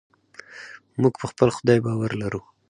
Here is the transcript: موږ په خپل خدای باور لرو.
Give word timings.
موږ 1.01 1.13
په 1.21 1.25
خپل 1.31 1.49
خدای 1.57 1.77
باور 1.85 2.11
لرو. 2.21 2.41